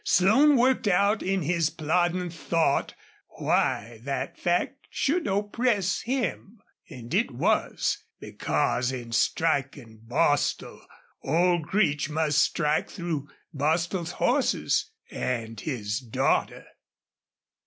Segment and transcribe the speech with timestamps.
[0.03, 2.95] Slone worked out in his plodding thought
[3.37, 10.81] why that fact should oppress him; and it was because in striking Bostil
[11.21, 16.65] old Creech must strike through Bostil's horses and his daughter.